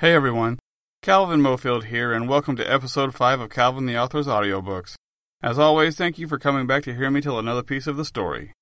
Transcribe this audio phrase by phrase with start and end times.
[0.00, 0.58] Hey everyone,
[1.02, 4.94] Calvin Mofield here, and welcome to episode 5 of Calvin the Author's audiobooks.
[5.42, 8.04] As always, thank you for coming back to hear me tell another piece of the
[8.06, 8.54] story.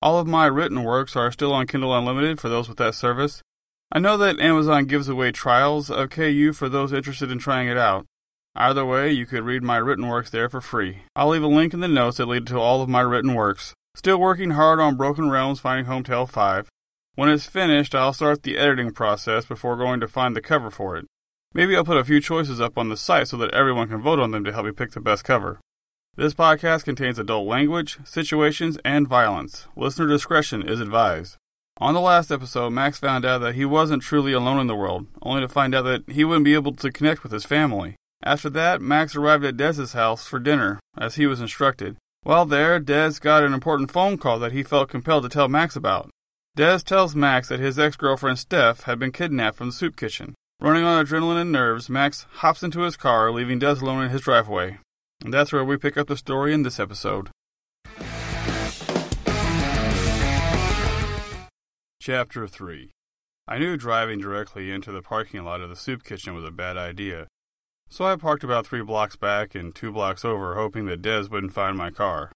[0.00, 3.42] All of my written works are still on Kindle Unlimited for those with that service.
[3.90, 7.76] I know that Amazon gives away trials of KU for those interested in trying it
[7.76, 8.06] out.
[8.54, 10.98] Either way, you could read my written works there for free.
[11.16, 13.74] I'll leave a link in the notes that lead to all of my written works.
[13.96, 16.68] Still working hard on Broken Realms Finding Home Tale 5.
[17.16, 20.98] When it's finished, I'll start the editing process before going to find the cover for
[20.98, 21.06] it.
[21.54, 24.20] Maybe I'll put a few choices up on the site so that everyone can vote
[24.20, 25.58] on them to help me pick the best cover.
[26.16, 29.66] This podcast contains adult language, situations, and violence.
[29.76, 31.38] Listener discretion is advised.
[31.78, 35.06] On the last episode, Max found out that he wasn't truly alone in the world,
[35.22, 37.96] only to find out that he wouldn't be able to connect with his family.
[38.22, 41.96] After that, Max arrived at Dez's house for dinner, as he was instructed.
[42.24, 45.76] While there, Dez got an important phone call that he felt compelled to tell Max
[45.76, 46.10] about.
[46.56, 50.34] Dez tells Max that his ex girlfriend Steph had been kidnapped from the soup kitchen.
[50.58, 54.22] Running on adrenaline and nerves, Max hops into his car, leaving Dez alone in his
[54.22, 54.78] driveway.
[55.22, 57.28] And that's where we pick up the story in this episode.
[62.00, 62.90] Chapter 3
[63.46, 66.78] I knew driving directly into the parking lot of the soup kitchen was a bad
[66.78, 67.26] idea,
[67.90, 71.52] so I parked about three blocks back and two blocks over, hoping that Dez wouldn't
[71.52, 72.32] find my car,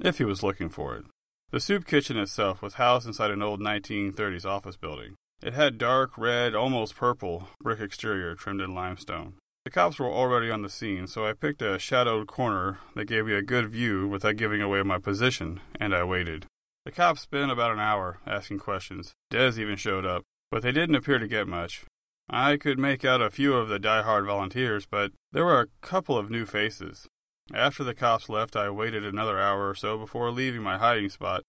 [0.00, 1.04] if he was looking for it.
[1.52, 5.16] The soup kitchen itself was housed inside an old 1930s office building.
[5.42, 9.34] It had dark red, almost purple, brick exterior trimmed in limestone.
[9.64, 13.26] The cops were already on the scene, so I picked a shadowed corner that gave
[13.26, 16.46] me a good view without giving away my position, and I waited.
[16.84, 19.12] The cops spent about an hour asking questions.
[19.32, 21.84] Dez even showed up, but they didn't appear to get much.
[22.28, 26.16] I could make out a few of the die-hard volunteers, but there were a couple
[26.16, 27.08] of new faces.
[27.52, 31.42] After the cops left, I waited another hour or so before leaving my hiding spot,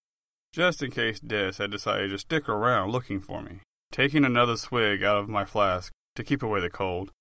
[0.52, 3.60] just in case Dez had decided to stick around looking for me.
[3.92, 7.12] Taking another swig out of my flask to keep away the cold,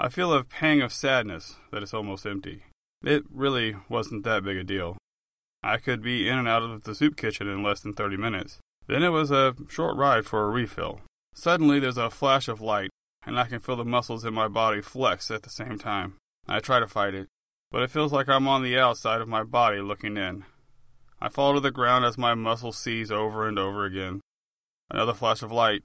[0.00, 2.64] I feel a pang of sadness that it's almost empty.
[3.02, 4.96] It really wasn't that big a deal.
[5.62, 8.58] I could be in and out of the soup kitchen in less than 30 minutes.
[8.86, 11.00] Then it was a short ride for a refill.
[11.34, 12.90] Suddenly, there's a flash of light,
[13.26, 16.14] and I can feel the muscles in my body flex at the same time.
[16.48, 17.28] I try to fight it,
[17.70, 20.44] but it feels like I'm on the outside of my body looking in.
[21.20, 24.20] I fall to the ground as my muscles seize over and over again.
[24.90, 25.82] Another flash of light,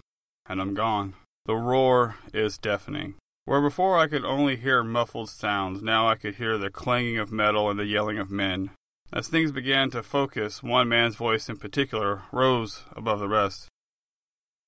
[0.48, 1.16] and I'm gone.
[1.46, 3.16] The roar is deafening.
[3.46, 7.32] Where before I could only hear muffled sounds, now I could hear the clanging of
[7.32, 8.72] metal and the yelling of men.
[9.12, 13.68] As things began to focus, one man's voice in particular rose above the rest.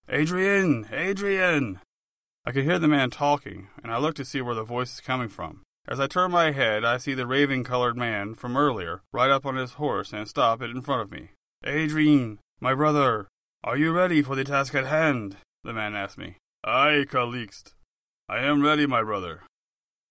[0.10, 0.88] Adrian!
[0.92, 1.80] Adrian!
[2.46, 5.02] I could hear the man talking, and I looked to see where the voice is
[5.02, 5.62] coming from.
[5.88, 9.46] As I turn my head, I see the raven colored man from earlier ride up
[9.46, 11.30] on his horse and stop it in front of me.
[11.64, 13.28] Adrian, my brother,
[13.64, 15.38] are you ready for the task at hand?
[15.64, 16.38] The man asks me.
[16.64, 17.74] Aye, Calixte.
[18.28, 19.44] I am ready, my brother.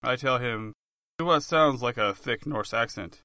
[0.02, 0.72] I tell him,
[1.18, 3.22] to what sounds like a thick Norse accent.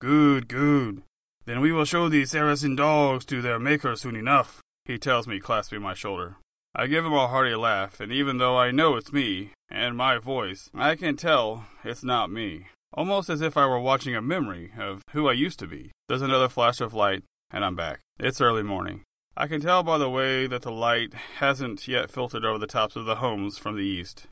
[0.00, 1.02] Good, good.
[1.44, 5.40] Then we will show these Saracen dogs to their maker soon enough, he tells me,
[5.40, 6.36] clasping my shoulder.
[6.74, 10.18] I give him a hearty laugh, and even though I know it's me, and my
[10.18, 12.68] voice, I can tell it's not me.
[12.92, 15.90] Almost as if I were watching a memory of who I used to be.
[16.08, 18.00] There's another flash of light, and I'm back.
[18.18, 19.02] It's early morning.
[19.36, 22.94] I can tell by the way that the light hasn't yet filtered over the tops
[22.94, 24.26] of the homes from the east.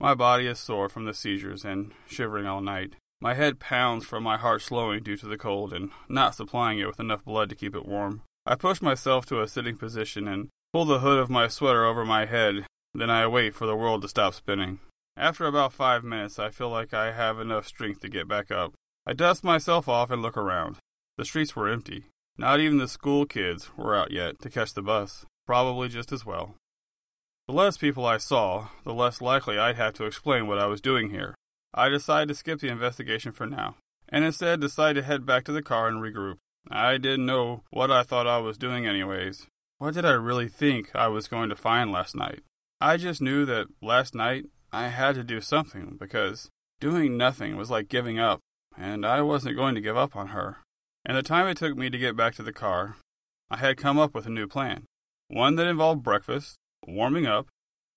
[0.00, 2.94] My body is sore from the seizures and shivering all night.
[3.20, 6.86] My head pounds from my heart slowing due to the cold and not supplying it
[6.86, 8.22] with enough blood to keep it warm.
[8.46, 12.04] I push myself to a sitting position and pull the hood of my sweater over
[12.04, 14.80] my head, then I wait for the world to stop spinning.
[15.16, 18.72] After about five minutes, I feel like I have enough strength to get back up.
[19.06, 20.78] I dust myself off and look around.
[21.16, 22.06] The streets were empty.
[22.36, 26.26] Not even the school kids were out yet to catch the bus, probably just as
[26.26, 26.56] well.
[27.46, 30.80] The less people I saw, the less likely I'd have to explain what I was
[30.80, 31.36] doing here.
[31.72, 33.76] I decided to skip the investigation for now,
[34.08, 36.38] and instead decided to head back to the car and regroup.
[36.68, 39.46] I didn't know what I thought I was doing anyways,
[39.84, 42.40] what did I really think I was going to find last night?
[42.80, 46.48] I just knew that last night I had to do something because
[46.80, 48.40] doing nothing was like giving up,
[48.78, 50.56] and I wasn't going to give up on her.
[51.04, 52.96] And the time it took me to get back to the car,
[53.50, 54.84] I had come up with a new plan.
[55.28, 57.48] One that involved breakfast, warming up,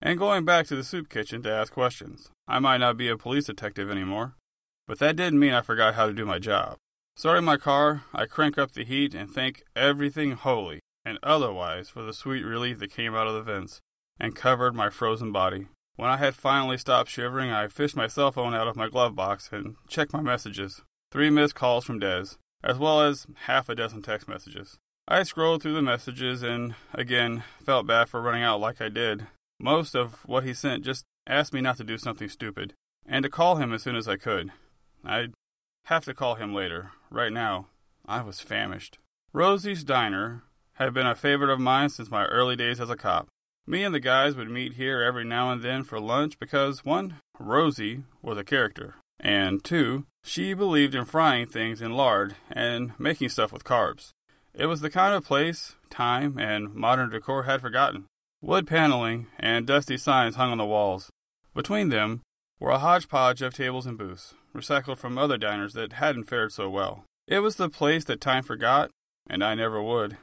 [0.02, 2.30] and going back to the soup kitchen to ask questions.
[2.50, 4.36] I might not be a police detective anymore,
[4.90, 6.76] but that didn't mean I forgot how to do my job.
[7.16, 12.04] Starting my car, I crank up the heat and thank everything holy and otherwise for
[12.04, 13.80] the sweet relief that came out of the vents
[14.20, 15.68] and covered my frozen body.
[15.96, 19.16] When I had finally stopped shivering, I fished my cell phone out of my glove
[19.16, 20.82] box and checked my messages.
[21.10, 24.80] Three missed calls from Dez, as well as half a dozen text messages.
[25.08, 29.28] I scrolled through the messages and, again, felt bad for running out like I did.
[29.62, 32.74] Most of what he sent just asked me not to do something stupid,
[33.06, 34.52] and to call him as soon as I could.
[35.06, 35.32] I'd
[35.86, 36.92] have to call him later.
[37.10, 37.68] Right now,
[38.06, 38.98] I was famished.
[39.32, 40.44] Rosie's Diner
[40.78, 43.28] had been a favorite of mine since my early days as a cop.
[43.66, 47.16] Me and the guys would meet here every now and then for lunch because, one,
[47.40, 53.30] Rosie was a character, and two, she believed in frying things in lard and making
[53.30, 54.12] stuff with carbs.
[54.54, 58.06] It was the kind of place time and modern decor had forgotten.
[58.42, 61.10] Wood paneling and dusty signs hung on the walls.
[61.54, 62.22] Between them
[62.60, 66.70] were a hodgepodge of tables and booths, recycled from other diners that hadn't fared so
[66.70, 67.04] well.
[67.28, 68.92] It was the place that time forgot,
[69.30, 70.18] and I never would.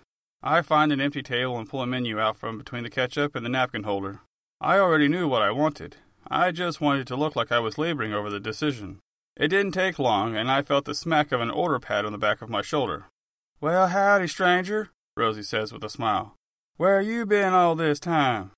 [0.46, 3.46] I find an empty table and pull a menu out from between the ketchup and
[3.46, 4.20] the napkin holder.
[4.60, 5.96] I already knew what I wanted.
[6.28, 8.98] I just wanted to look like I was laboring over the decision.
[9.38, 12.18] It didn't take long, and I felt the smack of an order pad on the
[12.18, 13.06] back of my shoulder.
[13.58, 16.34] Well, howdy, stranger, Rosie says with a smile.
[16.76, 18.50] Where you been all this time?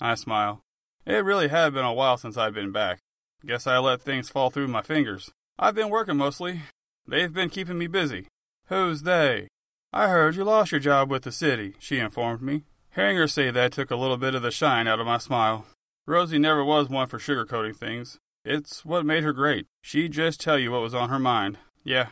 [0.00, 0.62] I smile.
[1.04, 2.98] It really had been a while since I'd been back.
[3.44, 5.30] Guess I let things fall through my fingers.
[5.58, 6.62] I've been working mostly.
[7.06, 8.26] They've been keeping me busy.
[8.68, 9.48] Who's they?
[9.96, 12.64] I heard you lost your job with the city, she informed me.
[12.94, 15.64] Hearing her say that took a little bit of the shine out of my smile.
[16.04, 18.18] Rosie never was one for sugarcoating things.
[18.44, 19.64] It's what made her great.
[19.80, 21.56] She'd just tell you what was on her mind.
[21.82, 22.08] Yeah,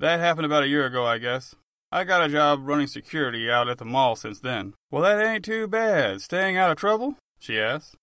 [0.00, 1.54] that happened about a year ago, I guess.
[1.92, 4.74] I got a job running security out at the mall since then.
[4.90, 6.20] Well, that ain't too bad.
[6.20, 7.18] Staying out of trouble?
[7.38, 7.94] She asks.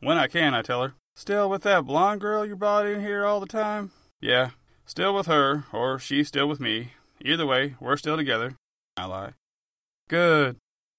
[0.00, 0.92] When I can, I tell her.
[1.16, 3.90] Still with that blonde girl you brought in here all the time?
[4.20, 4.50] Yeah,
[4.84, 6.92] still with her, or she's still with me.
[7.24, 8.54] Either way, we're still together.
[8.98, 9.32] Lie.
[10.08, 10.56] Good,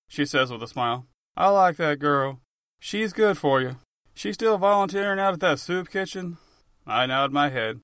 [0.07, 1.05] she says with a smile.
[1.35, 2.39] I like that girl.
[2.79, 3.77] She's good for you.
[4.13, 6.37] She's still volunteering out at that soup kitchen?
[6.85, 7.79] I nod my head.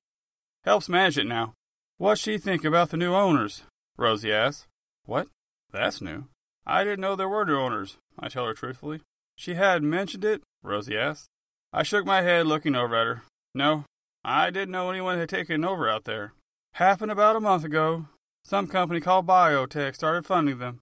[0.64, 1.54] Helps manage it now.
[1.98, 3.62] What's she think about the new owners?
[3.96, 4.66] Rosie asks.
[5.06, 5.28] What?
[5.72, 6.24] That's new.
[6.66, 9.00] I didn't know there were new owners, I tell her truthfully.
[9.36, 10.42] She had mentioned it?
[10.62, 11.28] Rosie asks.
[11.72, 13.22] I shook my head, looking over at her.
[13.54, 13.84] No,
[14.24, 16.32] I didn't know anyone had taken over out there.
[16.74, 18.06] Happened about a month ago.
[18.44, 20.80] Some company called Biotech started funding them.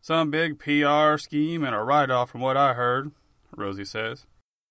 [0.00, 3.12] Some big PR scheme and a write off from what I heard,
[3.56, 4.26] Rosie says.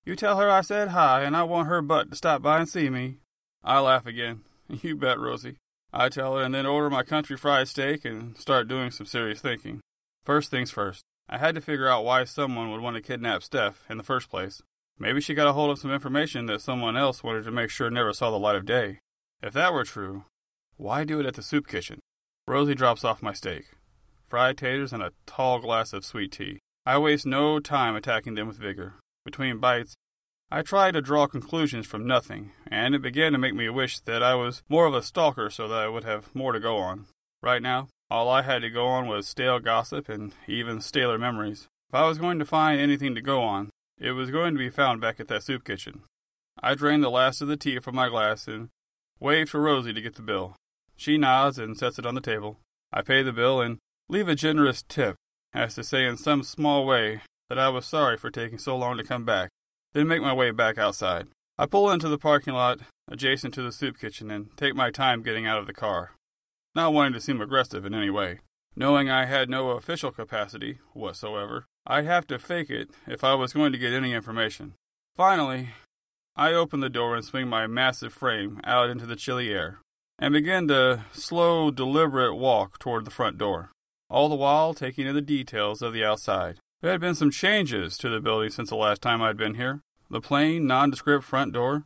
[0.06, 2.70] You tell her I said hi and I want her butt to stop by and
[2.70, 3.18] see me.
[3.64, 4.42] I laugh again.
[4.82, 5.58] You bet, Rosie.
[5.92, 9.42] I tell her and then order my country fried steak and start doing some serious
[9.42, 9.82] thinking.
[10.24, 13.84] First things first, I had to figure out why someone would want to kidnap Steph
[13.90, 14.62] in the first place.
[14.98, 17.90] Maybe she got a hold of some information that someone else wanted to make sure
[17.90, 19.00] never saw the light of day.
[19.42, 20.24] If that were true,
[20.78, 22.00] why do it at the soup kitchen?
[22.48, 23.66] Rosie drops off my steak,
[24.28, 26.60] fried taters, and a tall glass of sweet tea.
[26.86, 28.96] I waste no time attacking them with vigor.
[29.24, 29.94] Between bites,
[30.50, 34.24] I try to draw conclusions from nothing, and it began to make me wish that
[34.24, 37.06] I was more of a stalker so that I would have more to go on.
[37.42, 41.68] Right now, all I had to go on was stale gossip and even staler memories.
[41.90, 44.70] If I was going to find anything to go on, it was going to be
[44.70, 46.02] found back at that soup kitchen.
[46.62, 48.70] I drained the last of the tea from my glass and
[49.20, 50.56] waved to Rosie to get the bill.
[51.02, 52.60] She nods and sets it on the table.
[52.94, 55.16] I pay the bill and leave a generous tip,
[55.52, 58.98] as to say in some small way that I was sorry for taking so long
[58.98, 59.50] to come back,
[59.94, 61.26] then make my way back outside.
[61.58, 65.24] I pull into the parking lot adjacent to the soup kitchen and take my time
[65.24, 66.12] getting out of the car,
[66.76, 68.42] not wanting to seem aggressive in any way.
[68.76, 73.54] Knowing I had no official capacity whatsoever, I'd have to fake it if I was
[73.54, 74.76] going to get any information.
[75.16, 75.72] Finally,
[76.36, 79.80] I open the door and swing my massive frame out into the chilly air
[80.22, 83.72] and began the slow, deliberate walk toward the front door,
[84.08, 86.60] all the while taking in the details of the outside.
[86.82, 89.82] There had been some changes to the building since the last time I'd been here.
[90.12, 91.86] The plain, nondescript front door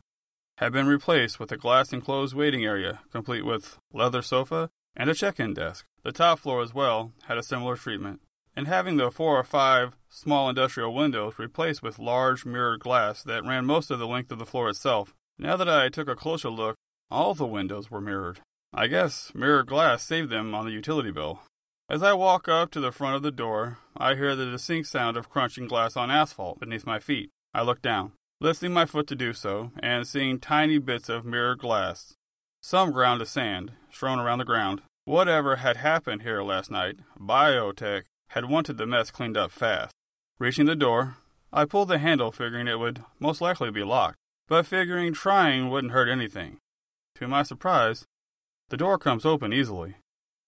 [0.58, 5.14] had been replaced with a glass enclosed waiting area, complete with leather sofa and a
[5.14, 5.86] check in desk.
[6.02, 8.20] The top floor as well had a similar treatment,
[8.54, 13.44] and having the four or five small industrial windows replaced with large mirrored glass that
[13.44, 15.14] ran most of the length of the floor itself.
[15.38, 16.76] Now that I took a closer look,
[17.10, 18.40] all the windows were mirrored.
[18.72, 21.40] I guess mirrored glass saved them on the utility bill.
[21.88, 25.16] As I walk up to the front of the door, I hear the distinct sound
[25.16, 27.30] of crunching glass on asphalt beneath my feet.
[27.54, 31.60] I look down, lifting my foot to do so, and seeing tiny bits of mirrored
[31.60, 32.14] glass,
[32.60, 34.82] some ground to sand, strewn around the ground.
[35.04, 39.92] Whatever had happened here last night, Biotech had wanted the mess cleaned up fast.
[40.40, 41.18] Reaching the door,
[41.52, 44.16] I pulled the handle, figuring it would most likely be locked,
[44.48, 46.58] but figuring trying wouldn't hurt anything.
[47.18, 48.04] To my surprise,
[48.68, 49.94] the door comes open easily.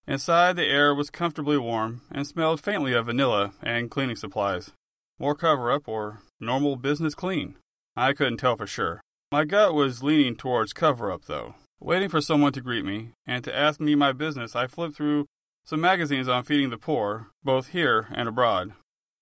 [0.07, 4.73] Inside, the air was comfortably warm and smelled faintly of vanilla and cleaning supplies.
[5.19, 7.57] More cover up or normal business clean.
[7.97, 9.01] I couldn't tell for sure.
[9.33, 11.55] My gut was leaning towards cover up, though.
[11.81, 15.25] Waiting for someone to greet me and to ask me my business, I flipped through
[15.65, 18.73] some magazines on feeding the poor, both here and abroad.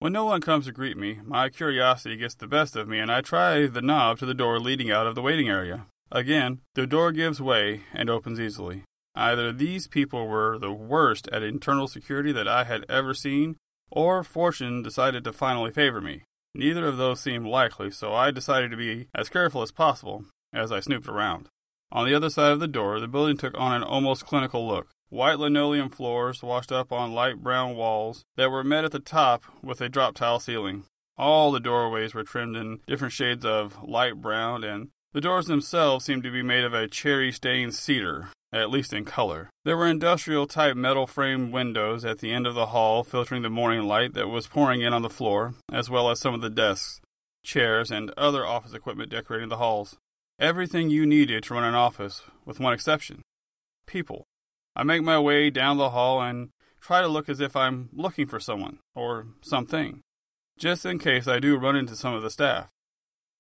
[0.01, 3.11] When no one comes to greet me, my curiosity gets the best of me and
[3.11, 5.87] I try the knob to the door leading out of the waiting area.
[6.11, 8.85] Again, the door gives way and opens easily.
[9.15, 13.57] Either these people were the worst at internal security that I had ever seen,
[13.91, 16.23] or fortune decided to finally favor me.
[16.55, 20.71] Neither of those seemed likely, so I decided to be as careful as possible as
[20.71, 21.49] I snooped around.
[21.93, 24.89] On the other side of the door, the building took on an almost clinical look.
[25.09, 29.45] White linoleum floors washed up on light brown walls that were met at the top
[29.63, 30.85] with a drop tile ceiling.
[31.17, 36.05] All the doorways were trimmed in different shades of light brown, and the doors themselves
[36.05, 39.51] seemed to be made of a cherry stained cedar, at least in color.
[39.65, 43.51] There were industrial type metal framed windows at the end of the hall filtering the
[43.51, 46.51] morning light that was pouring in on the floor, as well as some of the
[46.51, 47.01] desks,
[47.45, 49.97] chairs, and other office equipment decorating the halls.
[50.39, 53.23] Everything you needed to run an office, with one exception
[53.87, 54.25] people.
[54.75, 58.27] I make my way down the hall and try to look as if I'm looking
[58.27, 60.03] for someone or something,
[60.59, 62.69] just in case I do run into some of the staff.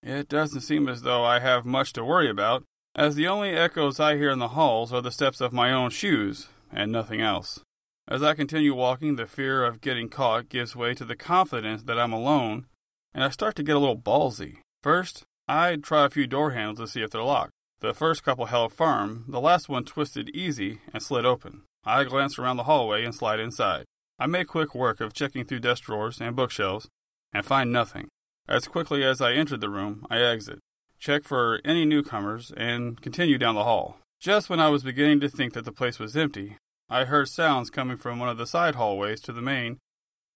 [0.06, 2.62] It doesn't seem as though I have much to worry about,
[2.94, 5.90] as the only echoes I hear in the halls are the steps of my own
[5.90, 7.58] shoes and nothing else.
[8.06, 11.98] As I continue walking, the fear of getting caught gives way to the confidence that
[11.98, 12.66] I'm alone,
[13.12, 14.58] and I start to get a little ballsy.
[14.80, 17.50] First, I try a few door handles to see if they're locked.
[17.80, 21.62] The first couple held firm, the last one twisted easy and slid open.
[21.84, 23.86] I glance around the hallway and slide inside.
[24.20, 26.86] I make quick work of checking through desk drawers and bookshelves
[27.32, 28.06] and find nothing.
[28.48, 30.60] As quickly as I enter the room, I exit,
[31.00, 33.98] check for any newcomers, and continue down the hall.
[34.20, 36.56] Just when I was beginning to think that the place was empty,
[36.88, 39.78] I heard sounds coming from one of the side hallways to the main,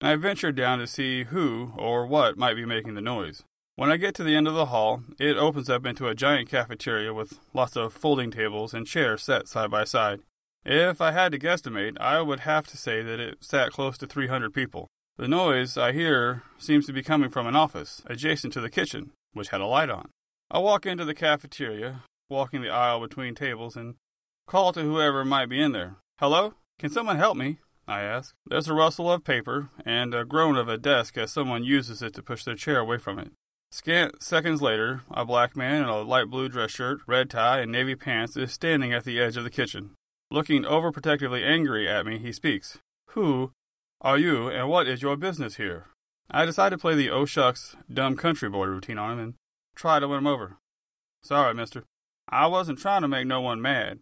[0.01, 3.45] and I ventured down to see who or what might be making the noise.
[3.77, 6.51] When I get to the end of the hall, it opens up into a giant
[6.51, 10.21] cafeteria with lots of folding tables and chairs set side by side.
[10.65, 14.07] If I had to guesstimate, I would have to say that it sat close to
[14.07, 14.89] 300 people.
[15.21, 19.11] The noise I hear seems to be coming from an office adjacent to the kitchen,
[19.35, 20.09] which had a light on.
[20.51, 23.97] I walk into the cafeteria, walking the aisle between tables, and
[24.47, 25.97] call to whoever might be in there.
[26.21, 26.55] Hello?
[26.79, 27.59] Can someone help me?
[27.87, 28.35] I ask.
[28.47, 32.15] There's a rustle of paper and a groan of a desk as someone uses it
[32.15, 33.31] to push their chair away from it.
[33.71, 37.71] Scant seconds later, a black man in a light blue dress shirt, red tie, and
[37.71, 39.91] navy pants is standing at the edge of the kitchen.
[40.31, 42.79] Looking overprotectively angry at me, he speaks.
[43.11, 43.53] Who
[44.01, 45.87] are you, and what is your business here?
[46.31, 49.35] I decided to play the oh shucks, dumb country boy routine on him and
[49.75, 50.57] try to win him over.
[51.23, 51.85] Sorry, mister.
[52.29, 53.99] I wasn't trying to make no one mad.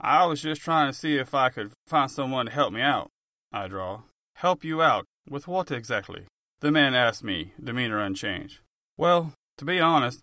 [0.00, 3.08] I was just trying to see if I could find someone to help me out.
[3.52, 4.02] I draw.
[4.36, 5.06] Help you out?
[5.28, 6.26] With what exactly?
[6.60, 8.60] The man asked me, demeanor unchanged.
[8.96, 10.22] Well, to be honest,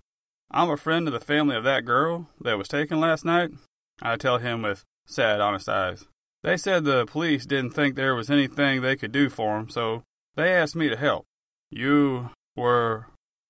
[0.51, 3.51] I'm a friend of the family of that girl that was taken last night,
[4.01, 6.05] I tell him with sad, honest eyes.
[6.43, 10.03] They said the police didn't think there was anything they could do for him, so
[10.35, 11.25] they asked me to help.
[11.69, 13.07] You were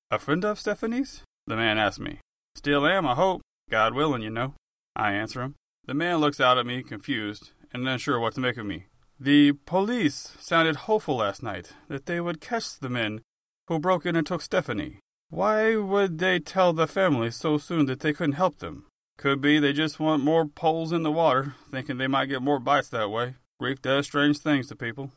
[0.10, 1.22] a friend of Stephanie's?
[1.46, 2.20] The man asked me.
[2.56, 3.42] Still am, I hope.
[3.70, 4.56] God willing, you know.
[4.96, 5.56] I answer him.
[5.86, 8.86] The man looks out at me, confused, and unsure what to make of me.
[9.20, 13.22] The police sounded hopeful last night that they would catch the men
[13.68, 15.00] who broke in and took Stephanie.
[15.30, 18.86] Why would they tell the family so soon that they couldn't help them?
[19.20, 22.58] Could be they just want more poles in the water, thinking they might get more
[22.58, 23.36] bites that way.
[23.60, 25.12] Grief does strange things to people.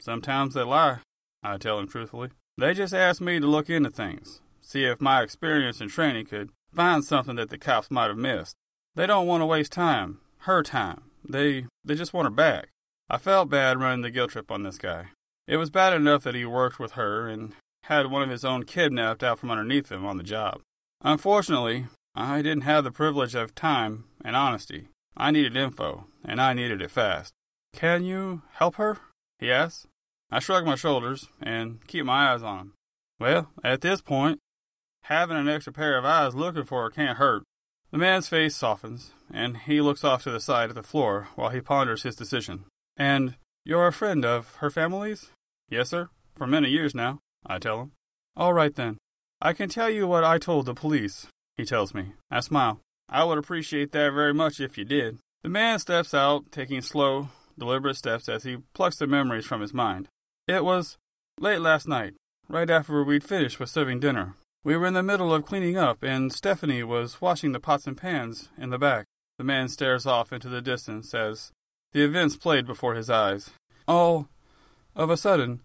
[0.00, 0.98] Sometimes they lie,
[1.44, 2.30] I tell him truthfully.
[2.58, 6.50] They just asked me to look into things, see if my experience and training could
[6.74, 8.56] find something that the cops might have missed.
[8.96, 11.02] They don't want to waste time, her time.
[11.24, 12.70] They they just want her back.
[13.08, 15.10] I felt bad running the guilt trip on this guy.
[15.46, 17.52] It was bad enough that he worked with her and
[17.84, 20.62] had one of his own kidnapped out from underneath him on the job.
[21.02, 24.88] Unfortunately, I didn't have the privilege of time and honesty.
[25.16, 27.34] I needed info, and I needed it fast.
[27.74, 28.98] Can you help her?
[29.38, 29.86] he asked.
[30.30, 32.72] I shrug my shoulders and keep my eyes on him.
[33.20, 34.38] Well, at this point,
[35.04, 37.44] having an extra pair of eyes looking for her can't hurt.
[37.90, 41.50] The man's face softens, and he looks off to the side of the floor while
[41.50, 42.64] he ponders his decision.
[42.96, 45.30] And you're a friend of her family's?
[45.68, 47.20] Yes, sir, for many years now.
[47.44, 47.92] I tell him.
[48.36, 48.96] All right then.
[49.40, 52.12] I can tell you what I told the police, he tells me.
[52.30, 52.80] I smile.
[53.08, 55.18] I would appreciate that very much if you did.
[55.42, 59.72] The man steps out, taking slow, deliberate steps as he plucks the memories from his
[59.72, 60.08] mind.
[60.48, 60.96] It was
[61.38, 62.14] late last night,
[62.48, 64.34] right after we'd finished with serving dinner.
[64.64, 67.96] We were in the middle of cleaning up, and Stephanie was washing the pots and
[67.96, 69.06] pans in the back.
[69.38, 71.52] The man stares off into the distance as
[71.92, 73.50] the events played before his eyes.
[73.86, 74.28] All
[74.96, 75.60] of a sudden,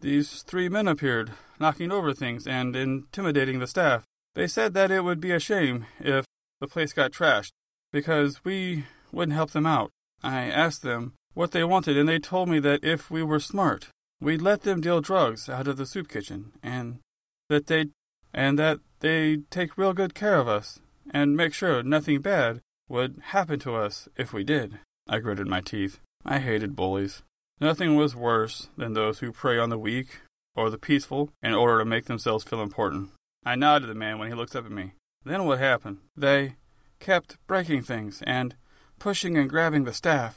[0.00, 4.04] these three men appeared, knocking over things and intimidating the staff.
[4.38, 6.24] They said that it would be a shame if
[6.60, 7.50] the place got trashed,
[7.90, 9.90] because we wouldn't help them out.
[10.22, 13.88] I asked them what they wanted, and they told me that if we were smart,
[14.20, 17.00] we'd let them deal drugs out of the soup kitchen, and
[17.48, 17.86] that they
[18.32, 20.78] and that they'd take real good care of us
[21.10, 24.78] and make sure nothing bad would happen to us if we did.
[25.08, 25.98] I gritted my teeth.
[26.24, 27.24] I hated bullies.
[27.60, 30.20] Nothing was worse than those who prey on the weak
[30.54, 33.10] or the peaceful in order to make themselves feel important.
[33.48, 34.92] I nodded to the man when he looked up at me.
[35.24, 36.00] Then what happened?
[36.14, 36.56] They
[37.00, 38.54] kept breaking things and
[38.98, 40.36] pushing and grabbing the staff.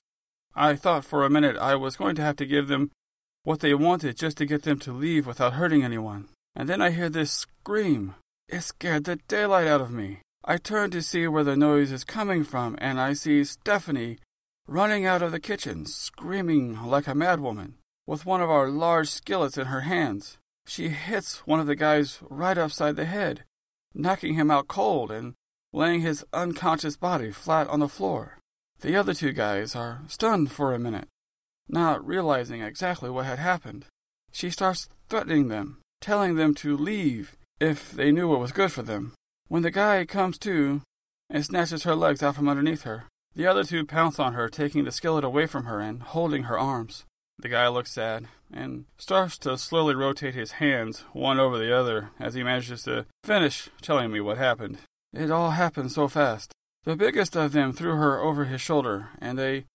[0.56, 2.89] I thought for a minute I was going to have to give them
[3.44, 6.30] what they wanted just to get them to leave without hurting anyone.
[6.56, 8.15] And then I hear this scream.
[8.48, 10.20] It scared the daylight out of me.
[10.46, 14.20] I turn to see where the noise is coming from, and I see Stephanie
[14.68, 17.74] running out of the kitchen, screaming like a madwoman,
[18.08, 20.38] with one of our large skillets in her hands.
[20.65, 23.44] She hits one of the guys right upside the head,
[23.94, 25.34] knocking him out cold and
[25.74, 28.38] laying his unconscious body flat on the floor.
[28.80, 31.08] The other two guys are stunned for a minute,
[31.68, 33.86] not realizing exactly what had happened.
[34.32, 38.82] She starts threatening them, telling them to leave if they knew what was good for
[38.82, 39.13] them.
[39.48, 40.82] When the guy comes to
[41.30, 44.84] and snatches her legs out from underneath her, the other two pounce on her, taking
[44.84, 47.06] the skillet away from her and holding her arms.
[47.42, 52.12] The guy looks sad and starts to slowly rotate his hands one over the other
[52.20, 54.78] as he manages to finish telling me what happened.
[55.12, 56.54] It all happened so fast.
[56.84, 59.66] The biggest of them threw her over his shoulder, and they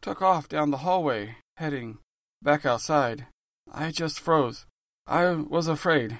[0.00, 1.98] took off down the hallway, heading
[2.42, 3.26] back outside.
[3.72, 4.66] I just froze.
[5.06, 6.18] I was afraid.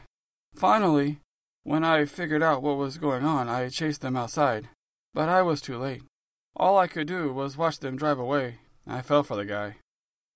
[0.55, 1.21] Finally,
[1.63, 4.69] when I figured out what was going on, I chased them outside.
[5.15, 6.03] But I was too late.
[6.57, 8.59] All I could do was watch them drive away.
[8.87, 9.77] I fell for the guy.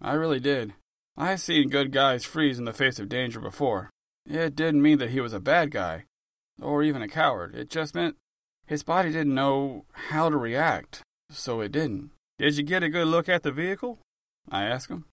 [0.00, 0.74] I really did.
[1.16, 3.90] I seen good guys freeze in the face of danger before.
[4.28, 6.04] It didn't mean that he was a bad guy,
[6.60, 7.54] or even a coward.
[7.54, 8.16] It just meant
[8.66, 12.10] his body didn't know how to react, so it didn't.
[12.38, 13.98] Did you get a good look at the vehicle?
[14.50, 15.04] I asked him.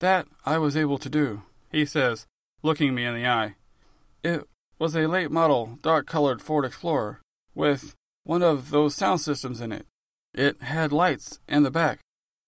[0.00, 2.26] That I was able to do, he says,
[2.62, 3.54] looking me in the eye.
[4.22, 4.46] It
[4.78, 7.20] was a late model, dark colored Ford Explorer,
[7.54, 9.86] with one of those sound systems in it.
[10.34, 12.00] It had lights in the back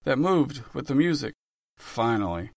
[0.05, 1.35] that moved with the music.
[1.77, 2.51] Finally,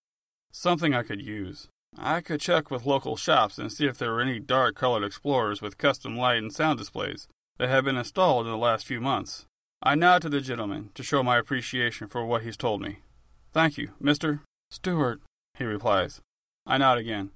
[0.51, 1.67] something I could use.
[1.97, 5.61] I could check with local shops and see if there were any dark colored Explorers
[5.61, 7.27] with custom light and sound displays
[7.57, 9.45] that had been installed in the last few months.
[9.81, 12.99] I nod to the gentleman to show my appreciation for what he's told me.
[13.53, 14.41] Thank you, Mr.
[14.71, 15.21] Stewart,
[15.57, 16.21] he replies.
[16.65, 17.31] I nod again.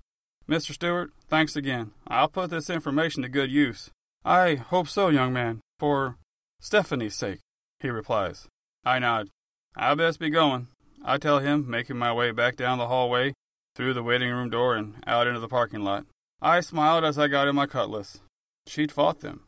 [0.48, 0.74] Mr.
[0.74, 1.92] Stewart, thanks again.
[2.08, 3.90] I'll put this information to good use.
[4.26, 6.18] I hope so, young man, for
[6.60, 7.40] Stephanie's sake,
[7.80, 8.48] he replies.
[8.86, 9.30] I nod.
[9.76, 10.68] I best be going.
[11.04, 13.34] I tell him, making my way back down the hallway,
[13.76, 16.06] through the waiting room door, and out into the parking lot.
[16.42, 18.20] I smiled as I got in my cutlass.
[18.68, 19.42] She'd fought them.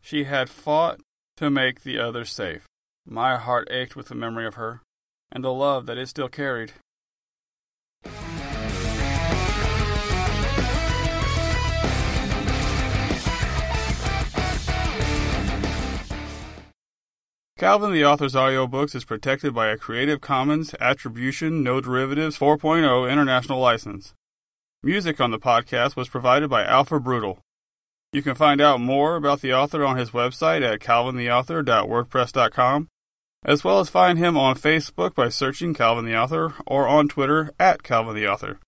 [0.00, 1.00] She had fought
[1.36, 2.66] to make the others safe.
[3.04, 4.82] My heart ached with the memory of her,
[5.30, 6.72] and the love that it still carried.
[17.58, 23.58] Calvin the Author's audiobooks is protected by a Creative Commons Attribution No Derivatives 4.0 international
[23.58, 24.12] license.
[24.82, 27.38] Music on the podcast was provided by Alpha Brutal.
[28.12, 32.88] You can find out more about the author on his website at calvintheauthor.wordpress.com,
[33.42, 37.54] as well as find him on Facebook by searching Calvin the Author or on Twitter
[37.58, 38.60] at Calvin the Author.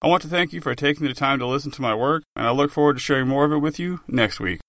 [0.00, 2.46] I want to thank you for taking the time to listen to my work, and
[2.46, 4.60] I look forward to sharing more of it with you next week.